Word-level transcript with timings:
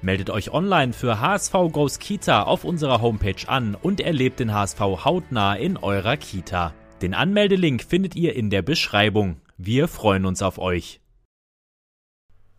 Meldet 0.00 0.30
euch 0.30 0.52
online 0.52 0.92
für 0.92 1.20
HSV 1.20 1.52
Goes 1.72 1.98
Kita 1.98 2.44
auf 2.44 2.62
unserer 2.62 3.02
Homepage 3.02 3.48
an 3.48 3.74
und 3.74 4.00
erlebt 4.00 4.38
den 4.38 4.54
HSV 4.54 4.78
hautnah 4.78 5.56
in 5.56 5.76
eurer 5.76 6.16
Kita. 6.16 6.72
Den 7.02 7.14
Anmeldelink 7.14 7.82
findet 7.82 8.14
ihr 8.14 8.36
in 8.36 8.48
der 8.48 8.62
Beschreibung. 8.62 9.40
Wir 9.56 9.88
freuen 9.88 10.24
uns 10.24 10.40
auf 10.40 10.58
euch. 10.58 11.00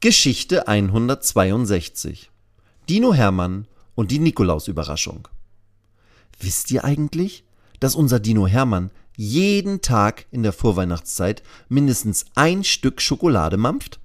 Geschichte 0.02 0.68
162 0.68 2.30
Dino 2.90 3.14
Hermann 3.14 3.68
und 3.96 4.12
die 4.12 4.20
Nikolausüberraschung. 4.20 5.30
Wisst 6.42 6.72
ihr 6.72 6.84
eigentlich, 6.84 7.46
dass 7.80 7.96
unser 7.96 8.20
Dino 8.20 8.48
Hermann 8.48 8.92
jeden 9.16 9.82
Tag 9.82 10.26
in 10.32 10.44
der 10.44 10.54
Vorweihnachtszeit 10.54 11.42
mindestens 11.70 12.26
ein 12.36 12.66
Stück 12.66 13.02
Schokolade 13.02 13.56
mampft? 13.56 14.02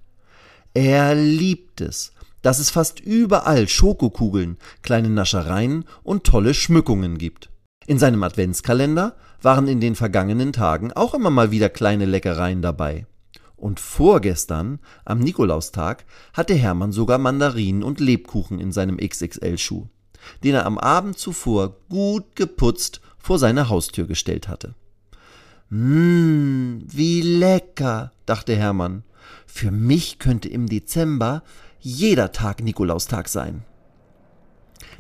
Er 0.73 1.15
liebt 1.15 1.81
es, 1.81 2.14
dass 2.45 2.59
es 2.59 2.69
fast 2.69 3.01
überall 3.01 3.69
Schokokugeln, 3.69 4.59
kleine 4.83 5.09
Naschereien 5.09 5.87
und 6.03 6.25
tolle 6.25 6.53
Schmückungen 6.53 7.17
gibt. 7.17 7.49
In 7.87 7.99
seinem 7.99 8.23
Adventskalender 8.23 9.17
waren 9.41 9.67
in 9.67 9.81
den 9.81 9.95
vergangenen 9.95 10.53
Tagen 10.53 10.93
auch 10.93 11.15
immer 11.15 11.31
mal 11.31 11.51
wieder 11.51 11.71
kleine 11.71 12.05
Leckereien 12.05 12.61
dabei. 12.61 13.07
Und 13.57 13.81
vorgestern, 13.81 14.79
am 15.07 15.21
Nikolaustag, 15.21 16.05
hatte 16.35 16.53
Hermann 16.53 16.93
sogar 16.93 17.17
Mandarinen 17.17 17.83
und 17.83 17.99
Lebkuchen 17.99 18.61
in 18.61 18.73
seinem 18.73 18.99
XXL-Schuh, 18.99 19.89
den 20.43 20.55
er 20.55 20.67
am 20.67 20.77
Abend 20.77 21.17
zuvor 21.17 21.79
gut 21.89 22.37
geputzt 22.37 23.01
vor 23.17 23.39
seine 23.39 23.71
Haustür 23.71 24.07
gestellt 24.07 24.49
hatte. 24.49 24.75
Mmm, 25.71 26.83
wie 26.89 27.23
lecker, 27.23 28.13
dachte 28.27 28.55
Hermann. 28.55 29.03
Für 29.47 29.71
mich 29.71 30.19
könnte 30.19 30.51
im 30.51 30.67
Dezember 30.67 31.43
jeder 31.85 32.33
Tag 32.33 32.63
Nikolaustag 32.63 33.29
sein. 33.29 33.63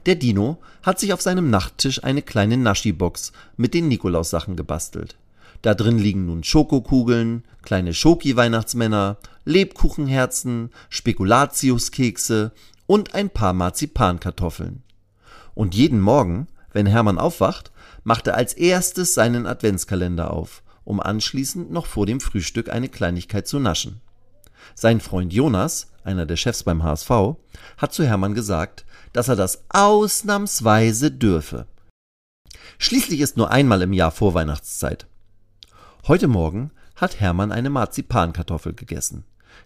Der 0.05 0.17
Dino 0.17 0.59
hat 0.83 1.01
sich 1.01 1.15
auf 1.15 1.23
seinem 1.23 1.49
Nachttisch 1.49 2.05
eine 2.05 2.21
kleine 2.21 2.59
Naschi-Box 2.59 3.33
mit 3.57 3.73
den 3.73 3.89
Nikolaussachen 3.89 4.55
gebastelt. 4.55 5.17
Da 5.63 5.73
drin 5.73 5.99
liegen 5.99 6.27
nun 6.27 6.45
Schokokugeln, 6.45 7.45
kleine 7.63 7.95
Schoki-Weihnachtsmänner, 7.95 9.17
Lebkuchenherzen, 9.47 10.73
Spekulatiuskekse 10.91 12.53
und 12.87 13.15
ein 13.15 13.31
paar 13.31 13.55
Marzipankartoffeln. 13.55 14.83
Und 15.55 15.75
jeden 15.75 16.03
Morgen, 16.03 16.49
wenn 16.75 16.85
Hermann 16.85 17.19
aufwacht, 17.19 17.73
macht 18.03 18.27
er 18.27 18.35
als 18.35 18.53
erstes 18.53 19.15
seinen 19.15 19.47
Adventskalender 19.47 20.31
auf, 20.31 20.63
um 20.85 21.01
anschließend 21.01 21.71
noch 21.71 21.87
vor 21.87 22.05
dem 22.05 22.21
Frühstück 22.21 22.69
eine 22.69 22.91
Kleinigkeit 22.91 23.49
zu 23.49 23.59
naschen. 23.59 24.03
Sein 24.75 25.01
Freund 25.01 25.33
Jonas, 25.33 25.89
einer 26.05 26.27
der 26.27 26.37
Chefs 26.37 26.63
beim 26.63 26.83
HSV, 26.83 27.11
hat 27.77 27.93
zu 27.93 28.05
Hermann 28.05 28.35
gesagt, 28.35 28.85
dass 29.13 29.29
er 29.29 29.37
das 29.37 29.65
ausnahmsweise 29.69 31.11
dürfe. 31.11 31.67
Schließlich 32.79 33.21
ist 33.21 33.37
nur 33.37 33.51
einmal 33.51 33.83
im 33.83 33.93
Jahr 33.93 34.11
Vorweihnachtszeit. 34.11 35.07
Heute 36.07 36.29
Morgen 36.29 36.71
hat 36.97 37.21
Hermann 37.21 37.53
eine 37.53 37.71
Marzipankartoffel 37.71 38.75
gegessen. 38.75 39.25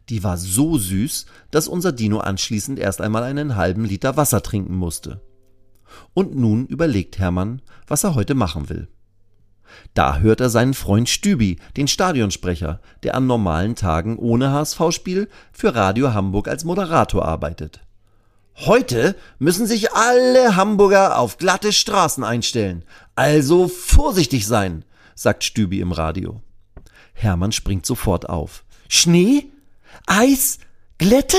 Die 0.09 0.23
war 0.23 0.37
so 0.37 0.79
süß, 0.79 1.27
dass 1.51 1.69
unser 1.69 1.93
Dino 1.93 2.19
anschließend 2.19 2.79
erst 2.79 3.01
einmal 3.01 3.23
einen 3.23 3.57
halben 3.57 3.85
Liter 3.85 4.17
Wasser 4.17 4.43
trinken 4.43 4.75
musste. 4.75 5.21
Und 6.15 6.37
nun 6.37 6.67
überlegt 6.67 7.19
Hermann, 7.19 7.63
was 7.87 8.05
er 8.05 8.15
heute 8.15 8.35
machen 8.35 8.69
will. 8.69 8.89
Da 9.95 10.19
hört 10.19 10.41
er 10.41 10.51
seinen 10.51 10.75
Freund 10.75 11.09
Stübi, 11.09 11.59
den 11.77 11.89
Stadionsprecher, 11.89 12.81
der 13.03 13.15
an 13.15 13.27
normalen 13.27 13.75
Tagen 13.75 14.17
ohne 14.19 14.53
HSV-Spiel 14.53 15.29
für 15.53 15.75
Radio 15.75 16.15
Hamburg 16.15 16.49
als 16.49 16.65
Moderator 16.65 17.25
arbeitet. 17.25 17.81
Heute 18.57 19.15
müssen 19.39 19.67
sich 19.67 19.93
alle 19.93 20.57
Hamburger 20.57 21.19
auf 21.19 21.39
glatte 21.39 21.73
Straßen 21.73 22.25
einstellen. 22.25 22.85
Also 23.15 23.69
vorsichtig 23.69 24.47
sein, 24.47 24.85
sagt 25.15 25.45
Stübi 25.45 25.81
im 25.81 25.93
Radio. 25.93 26.41
Hermann 27.13 27.53
springt 27.53 27.87
sofort 27.87 28.29
auf. 28.29 28.65
Schnee? 28.89 29.47
Eis? 30.07 30.59
Glätte? 30.99 31.37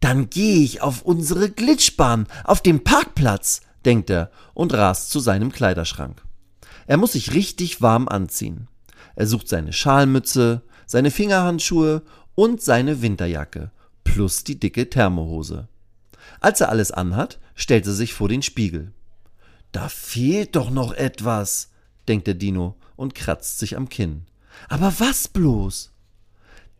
Dann 0.00 0.30
gehe 0.30 0.62
ich 0.62 0.80
auf 0.80 1.02
unsere 1.02 1.50
Glitschbahn, 1.50 2.26
auf 2.44 2.62
dem 2.62 2.84
Parkplatz, 2.84 3.62
denkt 3.84 4.10
er 4.10 4.30
und 4.54 4.72
rast 4.72 5.10
zu 5.10 5.20
seinem 5.20 5.52
Kleiderschrank. 5.52 6.22
Er 6.88 6.96
muss 6.96 7.12
sich 7.12 7.34
richtig 7.34 7.80
warm 7.80 8.08
anziehen. 8.08 8.66
Er 9.14 9.28
sucht 9.28 9.48
seine 9.48 9.72
Schalmütze, 9.72 10.62
seine 10.86 11.12
Fingerhandschuhe 11.12 12.02
und 12.34 12.60
seine 12.60 13.02
Winterjacke 13.02 13.70
plus 14.18 14.42
die 14.42 14.58
dicke 14.58 14.88
Thermohose. 14.88 15.68
Als 16.40 16.60
er 16.60 16.70
alles 16.70 16.90
anhat, 16.90 17.38
stellt 17.54 17.86
er 17.86 17.92
sich 17.92 18.14
vor 18.14 18.28
den 18.28 18.42
Spiegel. 18.42 18.92
Da 19.70 19.88
fehlt 19.88 20.56
doch 20.56 20.70
noch 20.70 20.92
etwas, 20.92 21.70
denkt 22.08 22.26
der 22.26 22.34
Dino 22.34 22.74
und 22.96 23.14
kratzt 23.14 23.58
sich 23.58 23.76
am 23.76 23.88
Kinn. 23.88 24.22
Aber 24.68 24.94
was 24.98 25.28
bloß? 25.28 25.92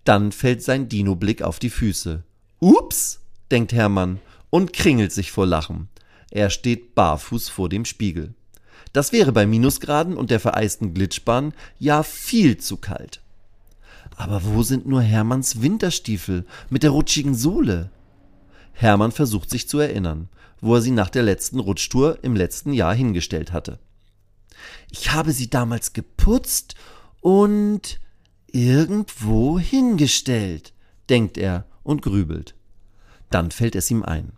Dann 0.04 0.32
fällt 0.32 0.62
sein 0.62 0.88
Dino-Blick 0.88 1.42
auf 1.42 1.58
die 1.58 1.70
Füße. 1.70 2.22
Ups, 2.60 3.20
denkt 3.50 3.74
Hermann 3.74 4.20
und 4.48 4.72
kringelt 4.72 5.12
sich 5.12 5.30
vor 5.30 5.46
Lachen. 5.46 5.88
Er 6.30 6.48
steht 6.48 6.94
barfuß 6.94 7.50
vor 7.50 7.68
dem 7.68 7.84
Spiegel. 7.84 8.34
Das 8.92 9.12
wäre 9.12 9.32
bei 9.32 9.46
Minusgraden 9.46 10.16
und 10.16 10.30
der 10.30 10.40
vereisten 10.40 10.94
Glitschbahn 10.94 11.52
ja 11.78 12.02
viel 12.02 12.58
zu 12.58 12.76
kalt. 12.76 13.20
Aber 14.16 14.42
wo 14.44 14.62
sind 14.62 14.86
nur 14.86 15.02
Hermanns 15.02 15.62
Winterstiefel 15.62 16.44
mit 16.70 16.82
der 16.82 16.90
rutschigen 16.90 17.34
Sohle? 17.34 17.90
Hermann 18.72 19.12
versucht 19.12 19.50
sich 19.50 19.68
zu 19.68 19.78
erinnern, 19.78 20.28
wo 20.60 20.76
er 20.76 20.80
sie 20.80 20.90
nach 20.90 21.10
der 21.10 21.22
letzten 21.22 21.60
Rutschtour 21.60 22.18
im 22.22 22.34
letzten 22.34 22.72
Jahr 22.72 22.94
hingestellt 22.94 23.52
hatte. 23.52 23.78
Ich 24.90 25.12
habe 25.12 25.32
sie 25.32 25.50
damals 25.50 25.92
geputzt 25.92 26.74
und 27.20 28.00
irgendwo 28.46 29.58
hingestellt, 29.58 30.72
denkt 31.08 31.38
er 31.38 31.66
und 31.82 32.02
grübelt. 32.02 32.54
Dann 33.30 33.50
fällt 33.50 33.76
es 33.76 33.90
ihm 33.90 34.02
ein. 34.02 34.32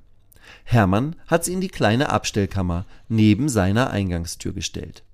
Hermann 0.65 1.16
hat 1.27 1.44
sie 1.44 1.53
in 1.53 1.61
die 1.61 1.69
kleine 1.69 2.11
Abstellkammer 2.11 2.87
neben 3.09 3.49
seiner 3.49 3.91
Eingangstür 3.91 4.53
gestellt. 4.53 5.05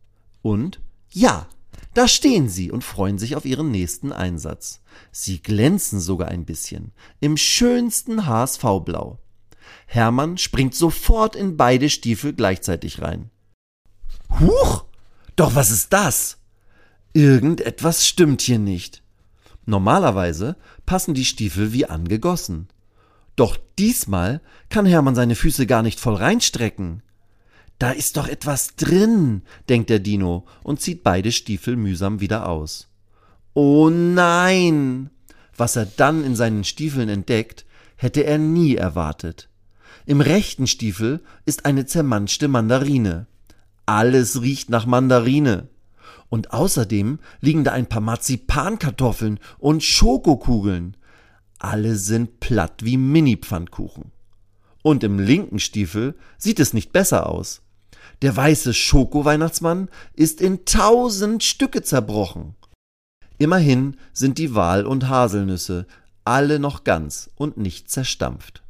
Und 0.42 0.80
ja, 1.10 1.46
da 1.94 2.08
stehen 2.08 2.48
sie 2.48 2.70
und 2.70 2.84
freuen 2.84 3.18
sich 3.18 3.36
auf 3.36 3.44
ihren 3.44 3.70
nächsten 3.70 4.12
Einsatz. 4.12 4.80
Sie 5.12 5.42
glänzen 5.42 6.00
sogar 6.00 6.28
ein 6.28 6.44
bisschen, 6.44 6.92
im 7.20 7.36
schönsten 7.36 8.26
HSV-Blau. 8.26 9.18
Hermann 9.86 10.38
springt 10.38 10.74
sofort 10.74 11.36
in 11.36 11.56
beide 11.56 11.88
Stiefel 11.90 12.32
gleichzeitig 12.32 13.00
rein. 13.02 13.30
Huch! 14.40 14.84
Doch 15.36 15.54
was 15.54 15.70
ist 15.70 15.92
das? 15.92 16.38
Irgendetwas 17.12 18.06
stimmt 18.06 18.42
hier 18.42 18.58
nicht. 18.58 19.02
Normalerweise 19.64 20.56
passen 20.86 21.14
die 21.14 21.24
Stiefel 21.24 21.72
wie 21.72 21.86
angegossen. 21.86 22.68
Doch 23.36 23.56
diesmal 23.78 24.40
kann 24.70 24.86
Hermann 24.86 25.14
seine 25.14 25.34
Füße 25.34 25.66
gar 25.66 25.82
nicht 25.82 26.00
voll 26.00 26.14
reinstrecken. 26.14 27.02
Da 27.78 27.90
ist 27.90 28.16
doch 28.16 28.26
etwas 28.26 28.74
drin, 28.76 29.42
denkt 29.68 29.90
der 29.90 29.98
Dino 29.98 30.46
und 30.62 30.80
zieht 30.80 31.04
beide 31.04 31.30
Stiefel 31.30 31.76
mühsam 31.76 32.20
wieder 32.20 32.48
aus. 32.48 32.88
Oh 33.52 33.90
nein! 33.90 35.10
Was 35.56 35.76
er 35.76 35.86
dann 35.86 36.24
in 36.24 36.36
seinen 36.36 36.64
Stiefeln 36.64 37.08
entdeckt, 37.08 37.66
hätte 37.96 38.24
er 38.24 38.38
nie 38.38 38.76
erwartet. 38.76 39.48
Im 40.06 40.20
rechten 40.20 40.66
Stiefel 40.66 41.20
ist 41.44 41.66
eine 41.66 41.86
zermanschte 41.86 42.48
Mandarine. 42.48 43.26
Alles 43.86 44.40
riecht 44.40 44.70
nach 44.70 44.86
Mandarine. 44.86 45.68
Und 46.28 46.52
außerdem 46.52 47.18
liegen 47.40 47.64
da 47.64 47.72
ein 47.72 47.86
paar 47.86 48.00
Marzipankartoffeln 48.00 49.38
und 49.58 49.82
Schokokugeln. 49.82 50.96
Alle 51.66 51.96
sind 51.96 52.38
platt 52.38 52.84
wie 52.84 52.96
Mini-Pfannkuchen. 52.96 54.12
Und 54.84 55.02
im 55.02 55.18
linken 55.18 55.58
Stiefel 55.58 56.14
sieht 56.38 56.60
es 56.60 56.72
nicht 56.72 56.92
besser 56.92 57.28
aus. 57.28 57.62
Der 58.22 58.36
weiße 58.36 58.72
Schoko-Weihnachtsmann 58.72 59.88
ist 60.14 60.40
in 60.40 60.64
tausend 60.64 61.42
Stücke 61.42 61.82
zerbrochen. 61.82 62.54
Immerhin 63.38 63.96
sind 64.12 64.38
die 64.38 64.54
Wal- 64.54 64.86
und 64.86 65.08
Haselnüsse 65.08 65.88
alle 66.24 66.60
noch 66.60 66.84
ganz 66.84 67.30
und 67.34 67.56
nicht 67.56 67.90
zerstampft. 67.90 68.62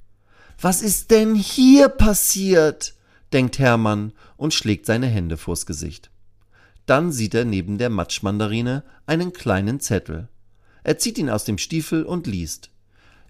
Was 0.59 0.81
ist 0.81 1.11
denn 1.11 1.35
hier 1.35 1.91
passiert? 1.91 2.95
denkt 3.31 3.59
Hermann 3.59 4.15
und 4.39 4.55
schlägt 4.55 4.87
seine 4.87 5.09
Hände 5.09 5.37
vors 5.37 5.67
Gesicht. 5.67 6.11
Dann 6.87 7.13
sieht 7.13 7.35
er 7.35 7.45
neben 7.45 7.77
der 7.77 7.91
Matschmandarine 7.91 8.85
einen 9.05 9.35
kleinen 9.35 9.81
Zettel. 9.81 10.31
Er 10.83 10.97
zieht 10.97 11.19
ihn 11.19 11.29
aus 11.29 11.45
dem 11.45 11.59
Stiefel 11.59 12.03
und 12.03 12.27
liest. 12.27 12.71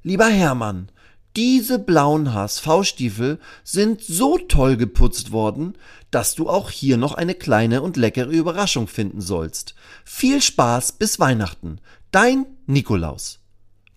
Lieber 0.07 0.29
Hermann, 0.29 0.93
diese 1.35 1.81
blauen 1.81 2.33
HSV-Stiefel 2.33 3.41
sind 3.65 4.05
so 4.05 4.39
toll 4.39 4.77
geputzt 4.77 5.33
worden, 5.33 5.77
dass 6.13 6.37
du 6.37 6.49
auch 6.49 6.71
hier 6.71 6.97
noch 6.97 7.15
eine 7.15 7.35
kleine 7.35 7.83
und 7.83 7.97
leckere 7.97 8.31
Überraschung 8.31 8.87
finden 8.87 9.21
sollst. 9.21 9.75
Viel 10.05 10.41
Spaß 10.41 10.93
bis 10.93 11.19
Weihnachten. 11.19 11.81
Dein 12.13 12.47
Nikolaus. 12.67 13.41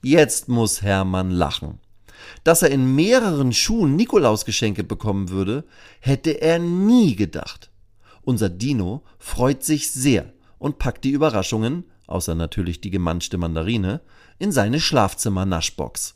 Jetzt 0.01 0.47
muss 0.47 0.81
Hermann 0.81 1.29
lachen. 1.29 1.77
Dass 2.43 2.63
er 2.63 2.71
in 2.71 2.95
mehreren 2.95 3.53
Schuhen 3.53 3.95
Nikolausgeschenke 3.95 4.83
bekommen 4.83 5.29
würde, 5.29 5.63
hätte 5.99 6.41
er 6.41 6.57
nie 6.57 7.15
gedacht. 7.15 7.69
Unser 8.23 8.49
Dino 8.49 9.03
freut 9.19 9.63
sich 9.63 9.91
sehr 9.91 10.33
und 10.57 10.79
packt 10.79 11.03
die 11.03 11.11
Überraschungen, 11.11 11.83
außer 12.09 12.35
natürlich 12.35 12.81
die 12.81 12.91
gemanschte 12.91 13.37
Mandarine, 13.37 14.01
in 14.37 14.51
seine 14.51 14.79
Schlafzimmer-Naschbox. 14.79 16.15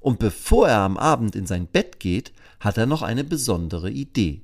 Und 0.00 0.18
bevor 0.18 0.68
er 0.68 0.80
am 0.80 0.96
Abend 0.96 1.34
in 1.34 1.46
sein 1.46 1.66
Bett 1.66 1.98
geht, 1.98 2.32
hat 2.60 2.78
er 2.78 2.86
noch 2.86 3.02
eine 3.02 3.24
besondere 3.24 3.90
Idee. 3.90 4.42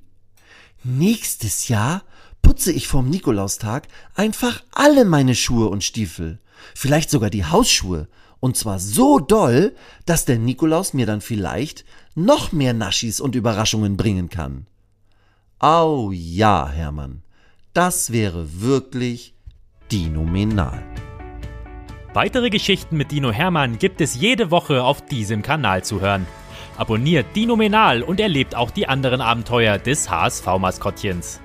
Nächstes 0.83 1.67
Jahr 1.67 2.03
putze 2.41 2.71
ich 2.71 2.87
vorm 2.87 3.09
Nikolaustag 3.09 3.87
einfach 4.15 4.63
alle 4.71 5.05
meine 5.05 5.35
Schuhe 5.35 5.69
und 5.69 5.83
Stiefel, 5.83 6.39
vielleicht 6.75 7.09
sogar 7.09 7.29
die 7.29 7.45
Hausschuhe, 7.45 8.07
und 8.39 8.57
zwar 8.57 8.79
so 8.79 9.19
doll, 9.19 9.75
dass 10.07 10.25
der 10.25 10.39
Nikolaus 10.39 10.93
mir 10.93 11.05
dann 11.05 11.21
vielleicht 11.21 11.85
noch 12.15 12.51
mehr 12.51 12.73
Naschis 12.73 13.21
und 13.21 13.35
Überraschungen 13.35 13.97
bringen 13.97 14.29
kann. 14.29 14.65
Au 15.59 16.11
ja, 16.11 16.67
Hermann, 16.67 17.21
das 17.73 18.11
wäre 18.11 18.61
wirklich 18.61 19.35
dinominal. 19.91 20.81
Weitere 22.13 22.49
Geschichten 22.49 22.97
mit 22.97 23.11
Dino 23.11 23.31
Hermann 23.31 23.77
gibt 23.77 23.99
es 24.01 24.15
jede 24.15 24.51
Woche 24.51 24.83
auf 24.83 25.05
diesem 25.05 25.41
Kanal 25.41 25.83
zu 25.83 26.01
hören. 26.01 26.27
Abonniert 26.77 27.35
Dinominal 27.35 28.01
und 28.01 28.19
erlebt 28.19 28.55
auch 28.55 28.71
die 28.71 28.87
anderen 28.87 29.21
Abenteuer 29.21 29.77
des 29.77 30.09
HSV-Maskottchens. 30.09 31.41